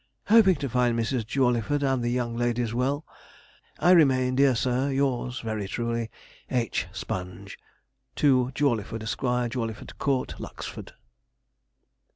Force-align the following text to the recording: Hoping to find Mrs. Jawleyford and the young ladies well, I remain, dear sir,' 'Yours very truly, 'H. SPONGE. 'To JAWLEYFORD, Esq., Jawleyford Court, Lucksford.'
Hoping 0.29 0.55
to 0.55 0.67
find 0.67 0.97
Mrs. 0.97 1.27
Jawleyford 1.27 1.83
and 1.83 2.01
the 2.03 2.09
young 2.09 2.35
ladies 2.35 2.73
well, 2.73 3.05
I 3.77 3.91
remain, 3.91 4.35
dear 4.35 4.55
sir,' 4.55 4.89
'Yours 4.91 5.41
very 5.41 5.67
truly, 5.67 6.09
'H. 6.49 6.87
SPONGE. 6.91 7.55
'To 8.15 8.51
JAWLEYFORD, 8.55 9.03
Esq., 9.03 9.19
Jawleyford 9.21 9.99
Court, 9.99 10.39
Lucksford.' 10.39 10.93